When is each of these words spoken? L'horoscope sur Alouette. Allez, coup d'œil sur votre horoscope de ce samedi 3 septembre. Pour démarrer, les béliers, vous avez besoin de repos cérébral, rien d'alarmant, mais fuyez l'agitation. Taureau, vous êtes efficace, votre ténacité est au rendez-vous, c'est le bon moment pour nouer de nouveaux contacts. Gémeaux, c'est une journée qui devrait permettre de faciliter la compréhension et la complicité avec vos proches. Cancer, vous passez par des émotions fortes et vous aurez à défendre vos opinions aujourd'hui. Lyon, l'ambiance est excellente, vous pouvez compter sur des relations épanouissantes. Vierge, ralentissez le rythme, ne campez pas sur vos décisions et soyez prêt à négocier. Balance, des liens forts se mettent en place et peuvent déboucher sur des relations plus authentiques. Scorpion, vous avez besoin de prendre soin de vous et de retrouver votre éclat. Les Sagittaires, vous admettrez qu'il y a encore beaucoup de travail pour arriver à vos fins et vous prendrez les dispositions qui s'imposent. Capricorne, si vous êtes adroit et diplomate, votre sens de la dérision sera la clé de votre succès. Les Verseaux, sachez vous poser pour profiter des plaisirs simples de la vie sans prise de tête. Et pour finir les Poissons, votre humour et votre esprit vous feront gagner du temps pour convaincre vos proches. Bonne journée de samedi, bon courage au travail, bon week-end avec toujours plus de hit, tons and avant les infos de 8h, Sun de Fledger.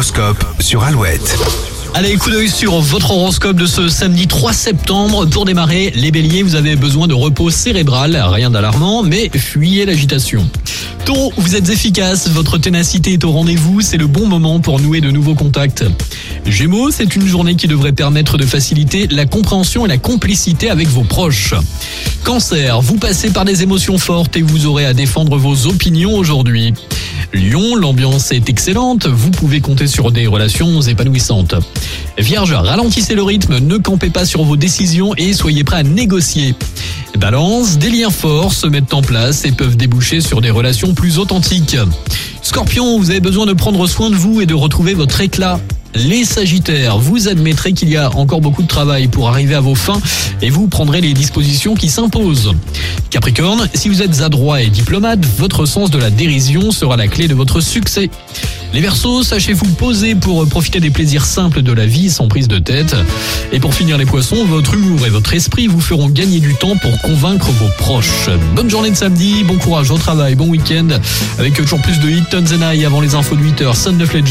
L'horoscope 0.00 0.42
sur 0.60 0.82
Alouette. 0.82 1.38
Allez, 1.92 2.16
coup 2.16 2.30
d'œil 2.30 2.48
sur 2.48 2.80
votre 2.80 3.10
horoscope 3.10 3.58
de 3.58 3.66
ce 3.66 3.90
samedi 3.90 4.26
3 4.26 4.54
septembre. 4.54 5.26
Pour 5.26 5.44
démarrer, 5.44 5.92
les 5.94 6.10
béliers, 6.10 6.42
vous 6.42 6.54
avez 6.54 6.74
besoin 6.74 7.06
de 7.06 7.12
repos 7.12 7.50
cérébral, 7.50 8.18
rien 8.30 8.48
d'alarmant, 8.48 9.02
mais 9.02 9.30
fuyez 9.36 9.84
l'agitation. 9.84 10.48
Taureau, 11.04 11.34
vous 11.36 11.54
êtes 11.54 11.68
efficace, 11.68 12.30
votre 12.30 12.56
ténacité 12.56 13.12
est 13.12 13.24
au 13.24 13.30
rendez-vous, 13.30 13.82
c'est 13.82 13.98
le 13.98 14.06
bon 14.06 14.26
moment 14.26 14.58
pour 14.60 14.80
nouer 14.80 15.02
de 15.02 15.10
nouveaux 15.10 15.34
contacts. 15.34 15.84
Gémeaux, 16.46 16.90
c'est 16.90 17.14
une 17.14 17.26
journée 17.26 17.54
qui 17.54 17.68
devrait 17.68 17.92
permettre 17.92 18.38
de 18.38 18.46
faciliter 18.46 19.06
la 19.08 19.26
compréhension 19.26 19.84
et 19.84 19.88
la 19.90 19.98
complicité 19.98 20.70
avec 20.70 20.88
vos 20.88 21.04
proches. 21.04 21.52
Cancer, 22.24 22.80
vous 22.80 22.96
passez 22.96 23.28
par 23.28 23.44
des 23.44 23.62
émotions 23.62 23.98
fortes 23.98 24.34
et 24.38 24.42
vous 24.42 24.64
aurez 24.64 24.86
à 24.86 24.94
défendre 24.94 25.36
vos 25.36 25.66
opinions 25.66 26.14
aujourd'hui. 26.14 26.72
Lyon, 27.32 27.76
l'ambiance 27.76 28.32
est 28.32 28.48
excellente, 28.48 29.06
vous 29.06 29.30
pouvez 29.30 29.60
compter 29.60 29.86
sur 29.86 30.10
des 30.10 30.26
relations 30.26 30.80
épanouissantes. 30.82 31.54
Vierge, 32.18 32.52
ralentissez 32.52 33.14
le 33.14 33.22
rythme, 33.22 33.58
ne 33.60 33.76
campez 33.76 34.10
pas 34.10 34.26
sur 34.26 34.42
vos 34.42 34.56
décisions 34.56 35.14
et 35.16 35.32
soyez 35.32 35.62
prêt 35.62 35.76
à 35.76 35.82
négocier. 35.84 36.56
Balance, 37.18 37.78
des 37.78 37.90
liens 37.90 38.10
forts 38.10 38.52
se 38.52 38.66
mettent 38.66 38.94
en 38.94 39.02
place 39.02 39.44
et 39.44 39.52
peuvent 39.52 39.76
déboucher 39.76 40.20
sur 40.20 40.40
des 40.40 40.50
relations 40.50 40.92
plus 40.92 41.18
authentiques. 41.18 41.76
Scorpion, 42.42 42.98
vous 42.98 43.10
avez 43.10 43.20
besoin 43.20 43.46
de 43.46 43.52
prendre 43.52 43.86
soin 43.86 44.10
de 44.10 44.16
vous 44.16 44.40
et 44.40 44.46
de 44.46 44.54
retrouver 44.54 44.94
votre 44.94 45.20
éclat. 45.20 45.60
Les 45.94 46.24
Sagittaires, 46.24 46.98
vous 46.98 47.28
admettrez 47.28 47.72
qu'il 47.72 47.90
y 47.90 47.96
a 47.96 48.10
encore 48.16 48.40
beaucoup 48.40 48.62
de 48.62 48.68
travail 48.68 49.08
pour 49.08 49.28
arriver 49.28 49.54
à 49.54 49.60
vos 49.60 49.74
fins 49.74 50.00
et 50.42 50.50
vous 50.50 50.66
prendrez 50.66 51.00
les 51.00 51.12
dispositions 51.12 51.74
qui 51.74 51.88
s'imposent. 51.88 52.52
Capricorne, 53.10 53.68
si 53.74 53.88
vous 53.88 54.02
êtes 54.02 54.22
adroit 54.22 54.62
et 54.62 54.70
diplomate, 54.70 55.24
votre 55.38 55.66
sens 55.66 55.90
de 55.90 55.98
la 55.98 56.10
dérision 56.10 56.70
sera 56.70 56.96
la 56.96 57.08
clé 57.08 57.28
de 57.28 57.34
votre 57.34 57.60
succès. 57.60 58.10
Les 58.72 58.80
Verseaux, 58.80 59.24
sachez 59.24 59.52
vous 59.52 59.66
poser 59.66 60.14
pour 60.14 60.46
profiter 60.46 60.78
des 60.78 60.90
plaisirs 60.90 61.24
simples 61.24 61.62
de 61.62 61.72
la 61.72 61.86
vie 61.86 62.08
sans 62.08 62.28
prise 62.28 62.46
de 62.46 62.58
tête. 62.58 62.94
Et 63.52 63.58
pour 63.58 63.74
finir 63.74 63.98
les 63.98 64.06
Poissons, 64.06 64.44
votre 64.44 64.74
humour 64.74 65.04
et 65.06 65.10
votre 65.10 65.34
esprit 65.34 65.66
vous 65.66 65.80
feront 65.80 66.08
gagner 66.08 66.38
du 66.38 66.54
temps 66.54 66.76
pour 66.76 66.96
convaincre 67.02 67.48
vos 67.50 67.68
proches. 67.78 68.30
Bonne 68.54 68.70
journée 68.70 68.90
de 68.90 68.96
samedi, 68.96 69.42
bon 69.42 69.58
courage 69.58 69.90
au 69.90 69.98
travail, 69.98 70.36
bon 70.36 70.48
week-end 70.48 70.88
avec 71.38 71.54
toujours 71.54 71.80
plus 71.80 71.98
de 71.98 72.10
hit, 72.10 72.28
tons 72.30 72.44
and 72.54 72.62
avant 72.62 73.00
les 73.00 73.14
infos 73.14 73.34
de 73.34 73.42
8h, 73.42 73.74
Sun 73.74 73.98
de 73.98 74.06
Fledger. 74.06 74.28